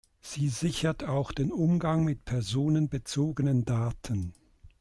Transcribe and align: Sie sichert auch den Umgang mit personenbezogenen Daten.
Sie 0.19 0.49
sichert 0.49 1.03
auch 1.03 1.31
den 1.31 1.51
Umgang 1.51 2.03
mit 2.03 2.25
personenbezogenen 2.25 3.65
Daten. 3.65 4.33